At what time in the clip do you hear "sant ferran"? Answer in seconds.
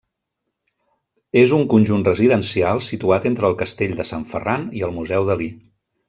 4.13-4.65